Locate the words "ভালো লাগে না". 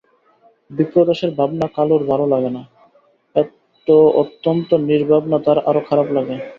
2.05-2.63